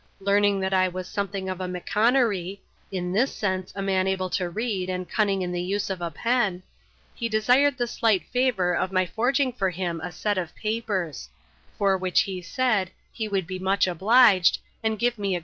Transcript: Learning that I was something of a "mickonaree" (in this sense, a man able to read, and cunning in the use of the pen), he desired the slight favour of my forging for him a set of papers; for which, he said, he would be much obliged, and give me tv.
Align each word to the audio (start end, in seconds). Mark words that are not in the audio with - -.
Learning 0.19 0.59
that 0.59 0.73
I 0.73 0.87
was 0.87 1.07
something 1.07 1.47
of 1.47 1.61
a 1.61 1.67
"mickonaree" 1.67 2.57
(in 2.91 3.13
this 3.13 3.31
sense, 3.31 3.71
a 3.75 3.83
man 3.83 4.07
able 4.07 4.31
to 4.31 4.49
read, 4.49 4.89
and 4.89 5.07
cunning 5.07 5.43
in 5.43 5.51
the 5.51 5.61
use 5.61 5.91
of 5.91 5.99
the 5.99 6.09
pen), 6.09 6.63
he 7.13 7.29
desired 7.29 7.77
the 7.77 7.85
slight 7.85 8.25
favour 8.29 8.73
of 8.73 8.91
my 8.91 9.05
forging 9.05 9.53
for 9.53 9.69
him 9.69 10.01
a 10.01 10.11
set 10.11 10.39
of 10.39 10.55
papers; 10.55 11.29
for 11.77 11.95
which, 11.99 12.21
he 12.21 12.41
said, 12.41 12.89
he 13.13 13.27
would 13.27 13.45
be 13.45 13.59
much 13.59 13.85
obliged, 13.85 14.57
and 14.81 14.97
give 14.97 15.19
me 15.19 15.35
tv. 15.35 15.39